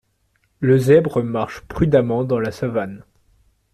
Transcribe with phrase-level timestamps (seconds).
[0.61, 3.05] Le zèbre marche prudemment dans la savane.